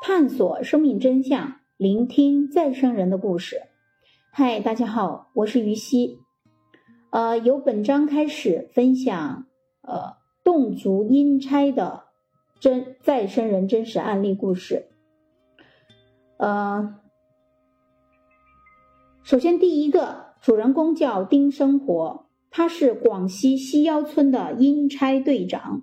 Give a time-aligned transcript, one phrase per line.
[0.00, 3.62] 探索生命真相，聆听再生人的故事。
[4.30, 6.18] 嗨，大家好，我是于西。
[7.10, 9.46] 呃，由本章开始分享
[9.80, 12.04] 呃侗族阴差的
[12.60, 14.86] 真再生人真实案例故事。
[16.36, 16.94] 呃，
[19.22, 25.82] 首先第一个主人公叫丁生活，他是广西西腰村的阴差队长。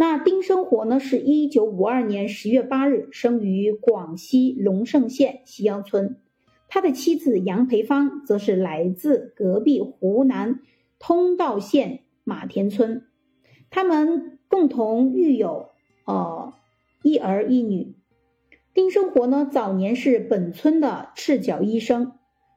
[0.00, 6.20] 那丁生活呢，是一九五二年十月八日生于广西龙胜县西腰村，
[6.68, 10.60] 他的妻子杨培芳则是来自隔壁湖南
[11.00, 13.08] 通道县马田村，
[13.70, 15.70] 他们共同育有
[16.04, 16.52] 呃
[17.02, 17.96] 一儿一女。
[18.72, 22.12] 丁生活呢，早年是本村的赤脚医生，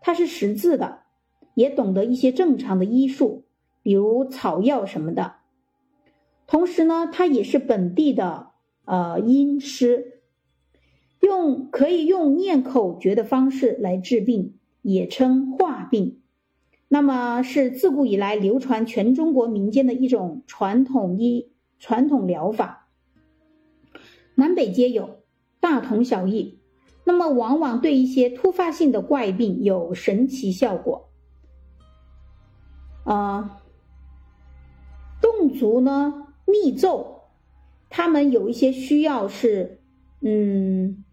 [0.00, 1.00] 他是识字的，
[1.52, 3.44] 也懂得一些正常的医术，
[3.82, 5.34] 比如草药什么的。
[6.46, 8.50] 同时呢，他也是本地的
[8.84, 10.20] 呃阴师，
[11.20, 16.20] 用可以用念口诀的方式来治病，也称化病。
[16.88, 22.88] 那么是自古以来流传全中国民间的一种传统医传统疗法，
[24.36, 25.22] 南北皆有，
[25.58, 26.60] 大同小异。
[27.02, 31.08] 那么往往对一些突发性的怪病有神奇效果。
[33.02, 33.62] 啊，
[35.20, 36.25] 侗族呢？
[36.46, 37.22] 密咒，
[37.90, 39.80] 他们有一些需要是，
[40.20, 41.04] 嗯，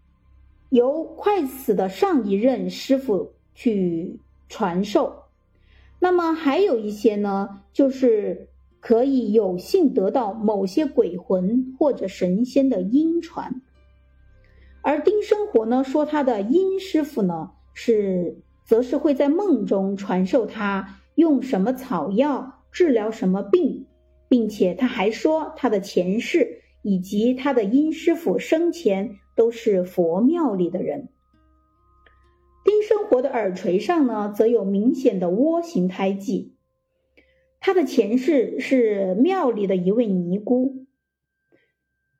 [0.70, 5.24] 由快死的上一任师傅去传授。
[5.98, 8.48] 那么还有一些呢，就是
[8.80, 13.60] 可以有幸得到某些鬼魂或者神仙的阴传。
[14.82, 23.86] 而丁生活呢，说他的阴师傅呢，是则是会在梦中传授他用什么草药治疗什么病。
[24.34, 31.10] 并且他还说，他的前世以及他的殷师傅生前都是佛庙里的人。
[32.64, 36.56] 丁生活的耳垂上呢，则有明显的窝形胎记。
[37.60, 40.84] 他的前世是庙里的一位尼姑。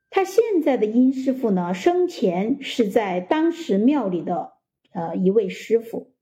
[0.09, 4.53] 他现在的殷师傅呢，生前是在当时庙里的
[4.93, 6.13] 呃一位师傅。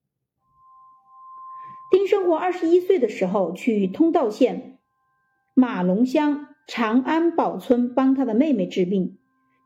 [1.91, 4.72] 丁生活二十一岁的时候，去通道县。
[5.53, 9.17] 马龙乡长安堡村帮他的妹妹治病，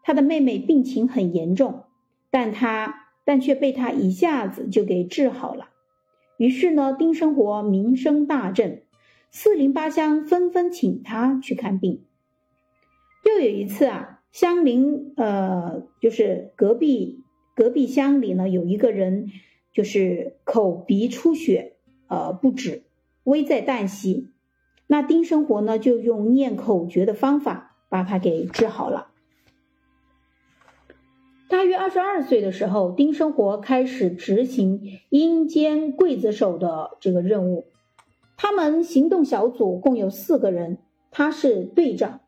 [0.04, 1.86] 他的妹妹病情很严重，
[2.30, 5.70] 但他但却被他一下子就给治好了。
[6.38, 8.84] 于是呢，丁生活名声大振，
[9.32, 12.04] 四邻八乡纷纷请他去看病。
[13.26, 17.24] 又有一次啊，乡邻呃，就是隔壁
[17.56, 19.32] 隔壁乡里呢，有一个人
[19.74, 21.74] 就是口鼻出血，
[22.08, 22.84] 呃不止，
[23.24, 24.28] 危在旦夕。
[24.88, 29.08] 那丁生活呢，就用念口诀的方法把他给治好了。
[31.50, 37.68] 大约二十二岁的时候，丁生活开始执行阴间刽子手的这个任务。
[38.36, 40.78] 他们行动小组共有四个人，
[41.10, 42.20] 他是队长，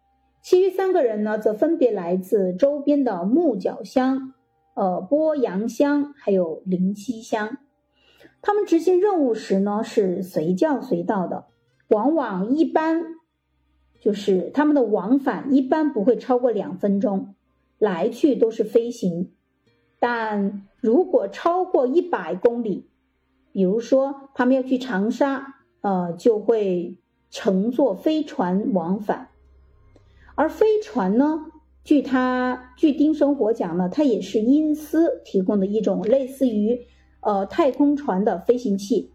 [0.41, 4.33] 其余三个人呢，则分别来自周边的木角乡、
[4.73, 7.57] 呃波阳乡还有灵溪乡。
[8.41, 11.48] 他们执行任务时呢，是随叫随到的。
[11.89, 13.03] 往往一般
[13.99, 17.35] 就是他们的往返一般不会超过两分钟，
[17.77, 19.31] 来去都是飞行。
[19.99, 22.87] 但如果超过一百公里，
[23.51, 26.97] 比如说他们要去长沙，呃，就会
[27.29, 29.27] 乘坐飞船往返。
[30.35, 31.47] 而飞船呢，
[31.83, 36.79] 据他据丁生活讲呢，它也是因斯提供的一种类似于
[37.21, 39.11] 呃太空船的飞行器。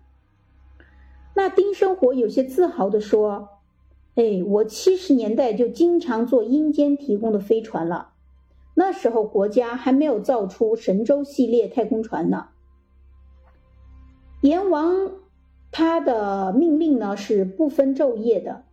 [1.37, 3.49] 那丁生活有些自豪地说
[4.15, 8.13] ：“哎，我七十年代就经常坐阴间提供的飞船了。
[8.77, 12.49] 那时候国家还没有造出神舟系列太空船呢。
[14.43, 15.13] 阎王
[15.73, 18.65] 他的命令呢是不分昼夜的。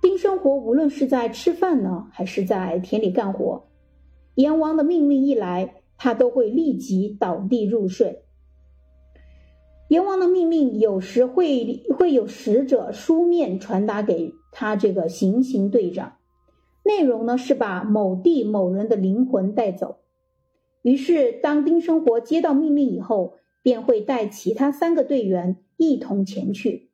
[0.00, 3.68] 丁生活无论是在吃饭呢，还是在田里干活，
[4.36, 8.22] 阎王的命令一来，他都会立即倒地入睡。”
[9.88, 16.18] 阎王的命令有时会会有使者书面传达给他这个行刑队长，
[16.84, 20.00] 内容呢是把某地某人的灵魂带走。
[20.82, 26.90] 于是，当丁生活接到命令以后，便会带其他三个队员一同前去，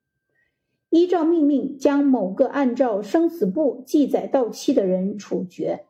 [0.88, 5.86] 依照命令将某个按照生死簿记载到期的人处决。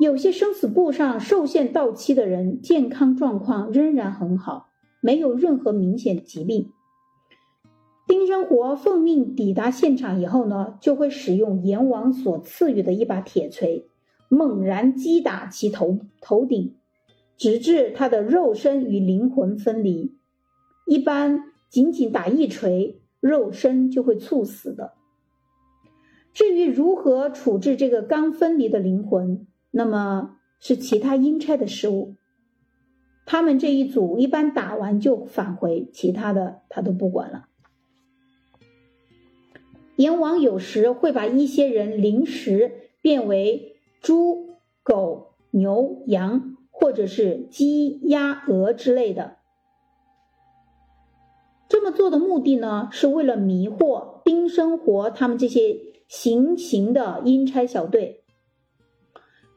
[0.00, 4.67] 有些生死簿上受限到期的人，健康状况仍然很好。
[5.00, 6.72] 没有任何明显疾病。
[8.06, 13.86] 丁生活奉命抵达现场以后呢，就会使用阎王所赐予的一把铁锤，
[14.30, 16.74] 猛然击打其头头顶，
[17.36, 20.16] 直至他的肉身与灵魂分离。
[20.86, 24.94] 一般仅仅打一锤，肉身就会猝死的。
[26.32, 32.14] 至于如何处置这个刚分离的灵魂，那么是其他阴差的事物。
[33.30, 37.46] 他们这一组一般打完就返回，其他的他都不管了。
[39.96, 49.36] 阎王有时会把一些人临时变为猪、狗、牛、羊，或者是鸡、鸭、鹅之类的。
[51.68, 55.76] 这么做的目的呢，是为了迷惑丁生活他们这些
[56.08, 58.24] 行刑的阴差小队。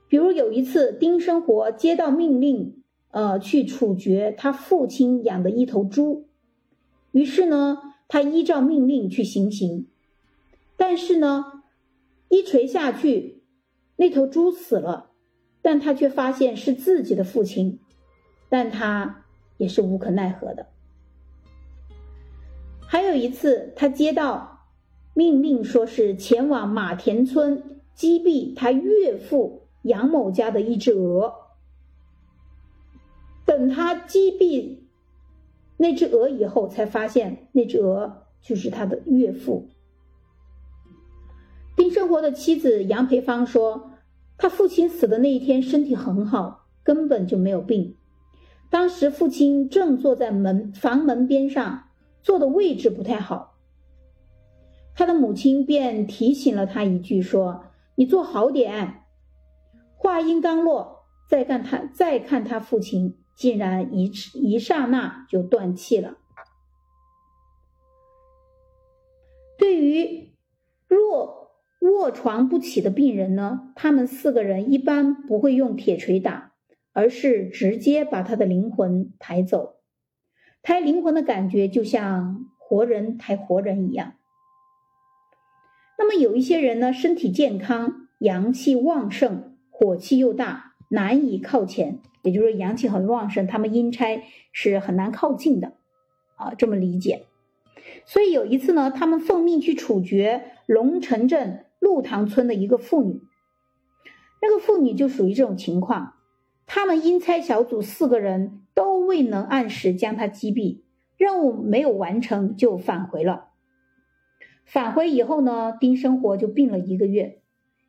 [0.10, 2.81] 比如有一次，丁生活接到命令，
[3.12, 6.28] 呃，去处决他父亲养的一头猪，
[7.12, 7.78] 于是呢，
[8.08, 9.88] 他依照命令去行刑，
[10.78, 11.64] 但是呢，
[12.30, 13.44] 一锤下去，
[13.98, 15.12] 那头猪死了，
[15.62, 17.80] 但他却发现是自己的父亲，
[18.48, 19.26] 但他
[19.58, 20.68] 也是无可奈何的。
[22.80, 24.68] 还有一次，他接到
[25.14, 31.51] 命令，说是前往马田村击毙他岳父杨某家的一只鹅。
[33.62, 34.80] 等他击毙
[35.78, 39.70] 那只鹅以后，才发现那只鹅就是他的岳父。
[41.76, 43.92] 丁生活的妻子杨培芳说，
[44.36, 47.96] 他父亲死的那一天身体很好，根本就没有病。
[48.72, 51.84] 当时父亲正坐在门房门边上。
[52.24, 53.58] 坐的位置不太好，
[54.96, 59.06] 他的母亲便提醒了他一句，说：“你坐好点。”
[59.98, 66.20] 话音刚落，再看他，再看他父亲，竟然一一刹那就断气了。
[69.58, 70.32] 对于
[70.88, 76.52] 若卧床不起的病人呢，他们四个人一般不会用铁锤打，
[76.94, 79.78] 而是直接把他的灵魂抬走。
[80.62, 84.14] 抬灵魂的感觉就像活人抬活人一样。
[85.98, 95.74] 那么有一些人呢，身体健康，阳气旺盛，火气又大，难以靠前，也就是阳气很旺盛，他们阴差是很难靠近的
[96.36, 97.26] 啊，这么理解。
[98.06, 103.22] 所以有一次呢，他们奉命去处决龙城镇鹿塘村的一个妇女，
[104.42, 106.14] 那个妇女就属于这种情况，
[106.66, 108.58] 他们阴差小组四个人。
[108.74, 110.84] 都未能按时将她击毙，
[111.18, 113.50] 任务没有完成就返回了。
[114.64, 117.42] 返回以后呢，丁生活就病了一个月。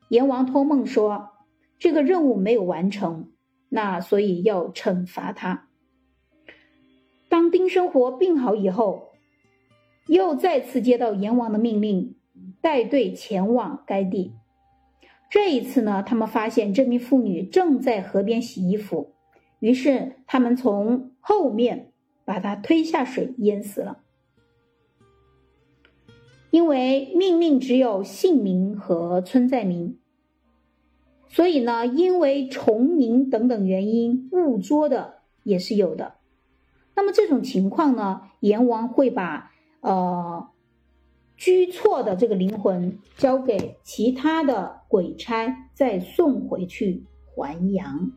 [0.08, 1.31] 阎王托梦说，
[1.78, 3.31] 这个任务没有完成，
[3.74, 5.69] 那所以要惩罚他。
[7.30, 9.12] 当丁生活病好以后，
[10.06, 12.14] 又再次接到阎王的命令，
[12.60, 14.34] 带队前往该地。
[15.30, 19.14] 这一次呢，他们发现这名妇女正在河边洗衣服。
[19.60, 21.92] 于是他们从后面
[22.26, 24.02] 把她推下水淹死了。
[26.50, 29.96] 因为命令只有姓名和村寨名，
[31.32, 35.14] 所以呢，因为重名等等原因误捉的
[35.44, 36.17] 也是有的。
[36.94, 39.50] 那么这种情况呢，阎王会把
[39.81, 40.46] 呃
[41.38, 47.02] 居错的这个灵魂交给其他的鬼差，再送回去
[47.35, 48.12] 还阳。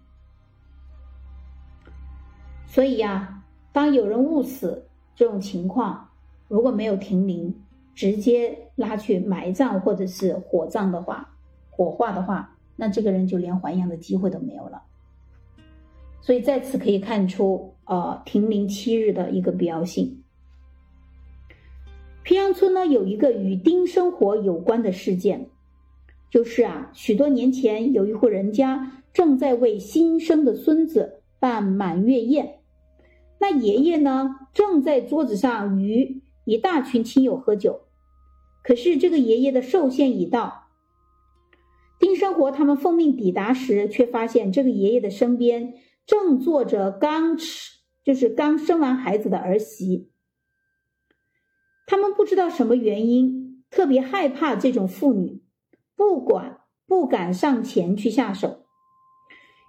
[2.67, 6.09] 所以呀，当有人误死这种情况，
[6.49, 7.63] 如果没有停灵，
[7.93, 11.33] 直接拉去埋葬或者是火葬的话，
[11.69, 14.83] 火化的话，那这个人就连还阳的机会都没有了。
[16.21, 20.23] 所以在此可以看出，呃，停灵七日的一个必要性。
[22.23, 25.47] 平阳村呢有一个与丁生活有关的事件，
[26.31, 32.57] 就是啊，许多年前有一户人家正在为新生的孙子办满月宴。
[33.37, 37.81] 那爷爷呢，正在桌子上与一大群亲友喝酒，
[38.63, 40.64] 可是这个爷爷的寿限已到。
[42.25, 45.75] 生活他们奉命抵达时，却发现这个爷爷的身边
[46.07, 50.09] 正坐着刚吃，就是刚生完孩子的儿媳。
[51.85, 55.43] 他们不知道什么原因，特别害怕这种妇女，
[55.95, 58.65] 不管不敢上前去下手。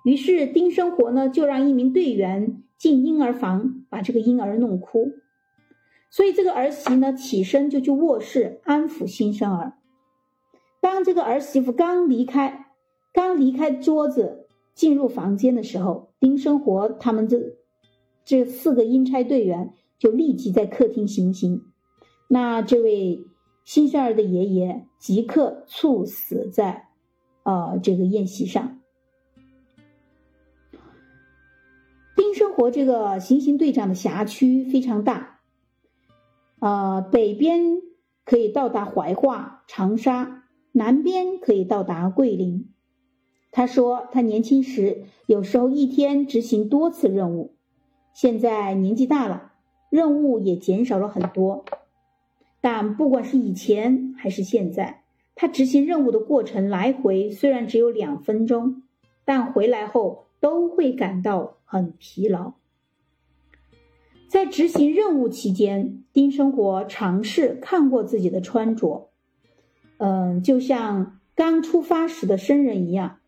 [0.06, 2.62] 于是丁生活呢，就让一名队员。
[2.78, 5.12] 进婴儿房把这个婴儿弄哭，
[6.10, 9.75] 所以这个儿媳呢起身就去卧室安抚新生儿。
[10.86, 12.68] 当这个儿媳妇刚离开
[13.12, 17.56] 刚离开桌子进入房间的时候，丁生活他们这
[18.24, 21.64] 这四个阴差队员就立即在客厅行刑，
[22.28, 23.26] 那这位
[23.64, 26.86] 新生儿的爷爷即刻猝死在
[27.42, 28.78] 呃这个宴席上
[32.14, 35.40] 丁生活这个行刑队长的辖区非常大，
[36.60, 37.82] 呃，北边
[38.24, 40.44] 可以到达怀化、长沙。
[40.76, 42.68] 南边可以到达桂林。
[43.50, 47.54] 他说，他年轻时有时候一天执行多次任务，
[48.12, 49.52] 现在年纪大了，
[49.88, 51.64] 任务也减少了很多。
[52.60, 55.04] 但不管是以前还是现在，
[55.34, 58.82] 他执行任务的过程来回虽然只有两分钟，
[59.24, 62.52] 但回来后都会感到很疲劳。
[64.28, 69.08] 在执行任务期间，丁生活尝试看过自己的穿着，
[69.98, 73.18] 嗯，就像刚出发时的生人一样。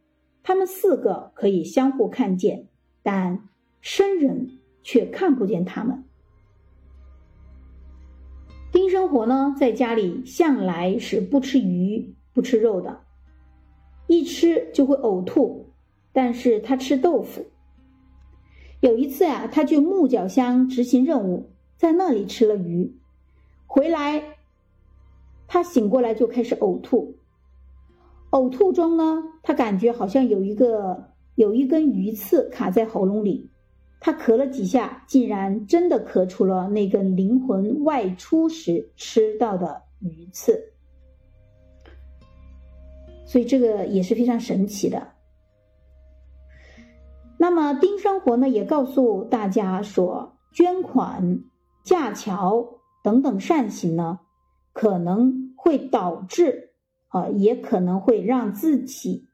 [0.42, 2.68] 他们四个可以相互看见，
[3.02, 3.48] 但
[3.80, 6.04] 生人却看不见他们。
[8.72, 13.00] 丁生活呢，在家里向来是不吃鱼、不吃肉的，
[14.06, 15.66] 一吃就会呕吐。
[16.12, 17.46] 但是他吃豆腐。
[18.80, 22.96] 有一次啊，他去木角乡执行任务，在那里吃了鱼，
[23.66, 24.37] 回来，
[25.48, 27.16] 他醒过来就开始呕吐。
[28.30, 33.50] 呕吐中呢，他感觉好像有一个有一根鱼刺卡在喉咙里，
[34.00, 40.72] 他咳了几下，竟然真的咳出了那根灵魂外出时吃到的鱼刺，
[43.24, 45.14] 所以这个也是非常神奇的。
[47.38, 51.40] 那么丁生活呢，也告诉大家说，捐款、
[51.82, 54.18] 架桥等等善行呢，
[54.78, 56.66] 可能会导致。
[57.10, 59.30] 啊，也可能会让自己，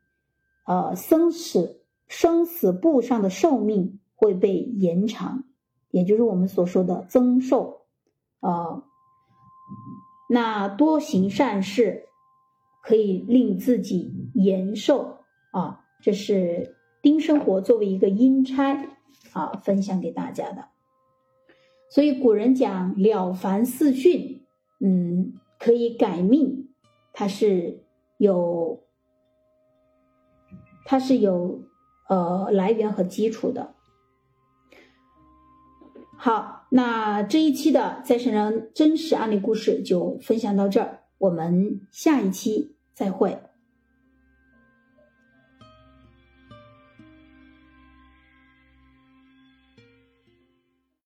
[0.64, 5.42] 呃，生死生死簿上的寿命会被延长，
[5.90, 7.80] 也就是我们所说的增寿。
[8.38, 8.84] 啊，
[10.30, 12.04] 那多行善事
[12.80, 18.86] 可以令自己延寿啊，这是丁生活作为一个阴差
[19.32, 20.68] 啊分享给大家的。
[21.90, 24.43] 所以古人讲了凡四训，
[24.86, 26.68] 嗯，可以改命。
[27.14, 27.84] 它是
[28.18, 28.84] 有，
[30.84, 31.62] 它是有
[32.08, 33.74] 呃来源和基础的。
[36.16, 43.38] 好，那这一期的再生人真实案例故事就分享到这儿，我们下一期再会。